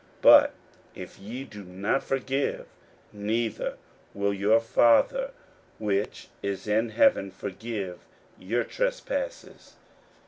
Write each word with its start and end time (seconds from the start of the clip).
41:011:026 0.21 0.21
But 0.23 0.53
if 0.95 1.19
ye 1.19 1.43
do 1.43 1.63
not 1.63 2.01
forgive, 2.03 2.65
neither 3.13 3.77
will 4.15 4.33
your 4.33 4.59
Father 4.59 5.29
which 5.77 6.29
is 6.41 6.65
in 6.67 6.89
heaven 6.89 7.29
forgive 7.29 7.99
your 8.39 8.63
trespasses. 8.63 9.75